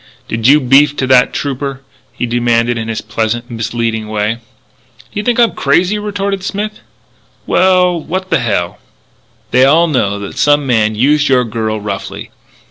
"Did 0.27 0.47
you 0.47 0.59
beef 0.59 0.95
to 0.97 1.05
that 1.05 1.31
trooper?" 1.31 1.81
he 2.11 2.25
demanded 2.25 2.75
in 2.75 2.87
his 2.87 3.01
pleasant, 3.01 3.51
misleading 3.51 4.07
way. 4.07 4.39
"Do 4.97 5.19
you 5.19 5.21
think 5.21 5.39
I'm 5.39 5.51
crazy?" 5.51 5.99
retorted 5.99 6.43
Smith. 6.43 6.79
"Well, 7.45 7.99
what 8.01 8.31
the 8.31 8.39
hell" 8.39 8.79
"They 9.51 9.63
all 9.63 9.85
know 9.85 10.17
that 10.17 10.39
some 10.39 10.65
man 10.65 10.95
used 10.95 11.29
your 11.29 11.43
girl 11.43 11.79
roughly. 11.79 12.31